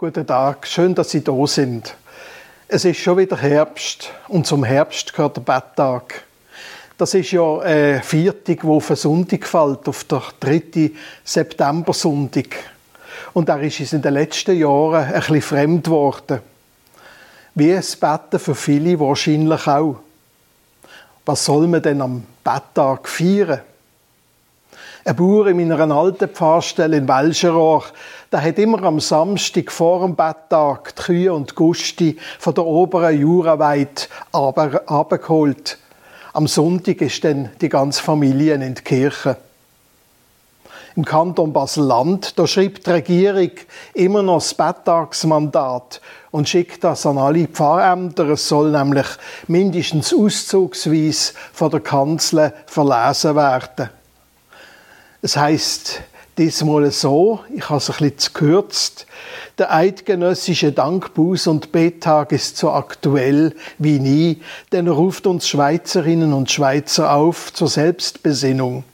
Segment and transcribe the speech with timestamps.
[0.00, 1.94] Guten Tag, schön, dass Sie da sind.
[2.68, 6.22] Es ist schon wieder Herbst und zum Herbst gehört der Betttag.
[6.96, 10.92] Das ist ja ein Viertag, wo auf einen Sonntag fällt, auf der 3.
[11.22, 12.46] September-Sonntag.
[13.34, 16.40] Und er ist uns in den letzten Jahren ein bisschen fremd geworden.
[17.54, 19.96] Wie es Betten für viele wahrscheinlich auch.
[21.26, 23.60] Was soll man denn am Betttag feiern?
[25.02, 27.84] Ein Bauer in meiner alten Pfarrstelle in Welscherohr,
[28.30, 33.18] der hat immer am Samstag vor dem Betttag die Kühe und Gusti von der oberen
[33.18, 34.02] Juraweide
[34.32, 35.78] abgeholt.
[36.34, 39.38] Am Sonntag ist dann die ganze Familie in die Kirche.
[40.96, 43.52] Im Kanton Basel-Land, da schreibt die Regierung
[43.94, 48.28] immer noch das Betttagsmandat und schickt das an alle Pfarrämter.
[48.28, 49.06] Es soll nämlich
[49.46, 53.90] mindestens auszugsweise von der Kanzler verlesen werden.
[55.22, 56.00] Es heißt
[56.38, 59.06] diesmal so, ich habe es ein bisschen gekürzt,
[59.58, 64.40] der eidgenössische Dankbuß- und Bettag ist so aktuell wie nie,
[64.72, 68.84] denn er ruft uns Schweizerinnen und Schweizer auf zur Selbstbesinnung.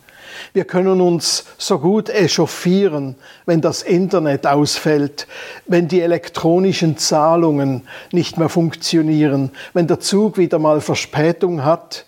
[0.53, 5.29] Wir können uns so gut echauffieren, wenn das Internet ausfällt,
[5.67, 12.05] wenn die elektronischen Zahlungen nicht mehr funktionieren, wenn der Zug wieder mal Verspätung hat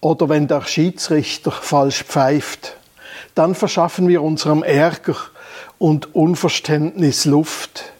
[0.00, 2.78] oder wenn der Schiedsrichter falsch pfeift
[3.34, 5.16] dann verschaffen wir unserem Ärger
[5.78, 7.92] und Unverständnis Luft.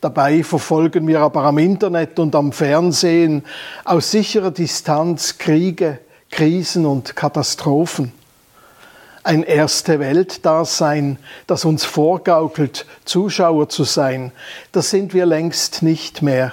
[0.00, 3.44] Dabei verfolgen wir aber am Internet und am Fernsehen
[3.84, 5.98] aus sicherer Distanz Kriege,
[6.30, 8.12] Krisen und Katastrophen.
[9.22, 14.30] Ein erste Weltdasein, das uns vorgaukelt, Zuschauer zu sein,
[14.70, 16.52] das sind wir längst nicht mehr.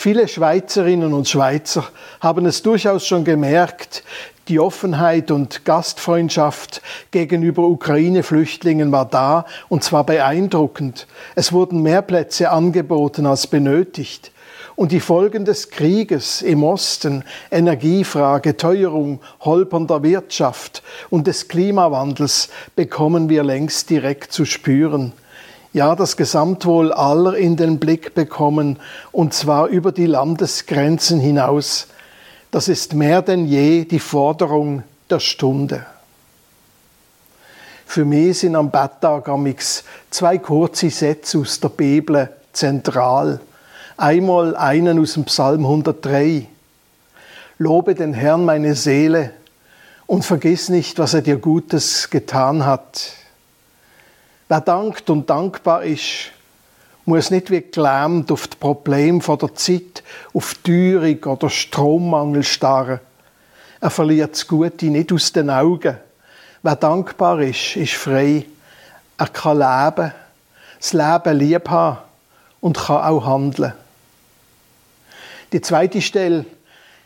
[0.00, 1.88] Viele Schweizerinnen und Schweizer
[2.20, 4.04] haben es durchaus schon gemerkt,
[4.46, 11.08] die Offenheit und Gastfreundschaft gegenüber Ukraine-Flüchtlingen war da und zwar beeindruckend.
[11.34, 14.30] Es wurden mehr Plätze angeboten als benötigt.
[14.76, 23.28] Und die Folgen des Krieges im Osten, Energiefrage, Teuerung, holpernder Wirtschaft und des Klimawandels bekommen
[23.28, 25.12] wir längst direkt zu spüren.
[25.72, 28.78] Ja, das Gesamtwohl aller in den Blick bekommen,
[29.12, 31.88] und zwar über die Landesgrenzen hinaus.
[32.50, 35.84] Das ist mehr denn je die Forderung der Stunde.
[37.84, 39.30] Für mich sind am Betttag
[40.10, 43.40] zwei kurze Sätze aus der Bibel zentral.
[43.96, 46.46] Einmal einen aus dem Psalm 103.
[47.58, 49.32] Lobe den Herrn meine Seele
[50.06, 53.12] und vergiss nicht, was er dir Gutes getan hat.
[54.48, 56.30] Wer dankt und dankbar ist,
[57.04, 63.00] muss nicht wie gelähmt auf das Problem von der Zeit, auf Teuerung oder Strommangel starren.
[63.80, 65.98] Er verliert das Gute nicht aus den Augen.
[66.62, 68.46] Wer dankbar ist, ist frei.
[69.18, 70.12] Er kann leben,
[70.78, 71.98] das Leben lieb haben
[72.60, 73.74] und kann auch handeln.
[75.52, 76.46] Die zweite Stelle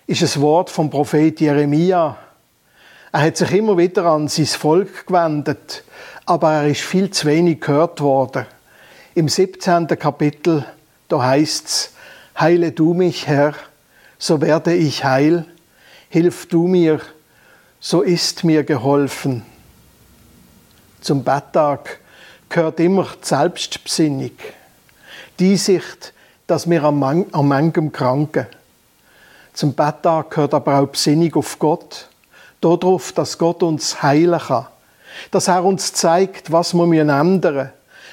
[0.06, 2.16] ist ein Wort vom Prophet Jeremia.
[3.14, 5.84] Er hat sich immer wieder an sein Volk gewendet,
[6.24, 8.46] aber er ist viel zu wenig gehört worden.
[9.14, 9.86] Im 17.
[9.86, 10.64] Kapitel,
[11.08, 11.92] da heißt's,
[12.40, 13.52] Heile du mich, Herr,
[14.18, 15.44] so werde ich heil,
[16.08, 17.00] hilf du mir,
[17.80, 19.44] so ist mir geholfen.
[21.02, 22.00] Zum Betttag
[22.48, 24.30] gehört immer die Selbstbesinnung,
[25.38, 26.14] die Sicht,
[26.46, 28.46] dass wir am, Man am manchem kranken.
[29.52, 32.08] Zum Betttag gehört aber auch die Besinnung auf Gott,
[32.64, 34.66] darauf, dass Gott uns heilen kann,
[35.30, 37.70] dass er uns zeigt, was wir ändern müssen,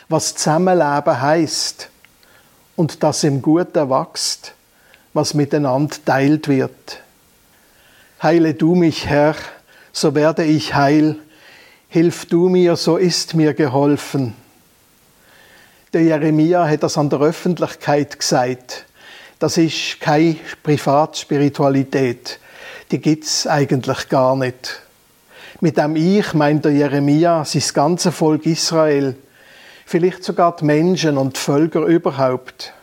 [0.10, 1.90] was Zusammenleben heißt
[2.76, 4.54] und dass im Guten wächst,
[5.14, 7.02] was miteinander teilt wird.
[8.22, 9.36] Heile du mich, Herr,
[9.94, 11.16] so werde ich heil.
[11.88, 14.36] Hilf du mir, so ist mir geholfen.
[15.94, 18.86] Der Jeremia hat das an der Öffentlichkeit gesagt.
[19.40, 22.40] Das ist keine Privatspiritualität.
[22.92, 24.82] Die gibt's eigentlich gar nicht.
[25.62, 29.16] Mit dem Ich meint der Jeremia sein ganze Volk Israel
[29.90, 32.74] vielleicht sogar die Menschen und die Völker überhaupt.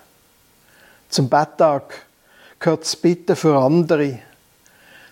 [1.08, 2.04] Zum Betttag
[2.58, 4.18] gehört das Bitten für andere,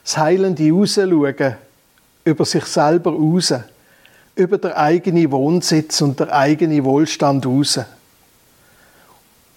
[0.03, 1.57] das heilende Rausschauen
[2.25, 3.55] über sich selber raus,
[4.35, 7.79] über der eigene Wohnsitz und der eigene Wohlstand raus.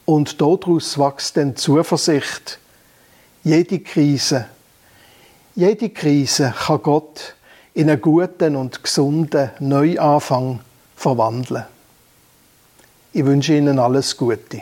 [0.05, 2.59] Und daraus wächst dann Zuversicht.
[3.43, 4.45] Jede Krise,
[5.57, 7.35] jede Krise kann Gott
[7.73, 10.59] in einen guten und gesunden Neuanfang
[10.95, 11.65] verwandeln.
[13.11, 14.61] Ich wünsche Ihnen alles Gute.